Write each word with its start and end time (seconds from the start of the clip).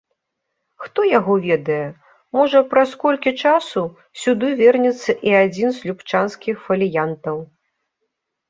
Хто 0.85 1.03
яго 1.19 1.33
ведае, 1.47 1.83
можа 2.37 2.61
праз 2.71 2.89
колькі 3.03 3.33
часу 3.49 3.83
сюды 4.23 4.47
вернецца 4.63 5.11
і 5.31 5.37
адзін 5.43 5.69
з 5.81 5.91
любчанскіх 5.91 6.55
фаліянтаў. 6.71 7.37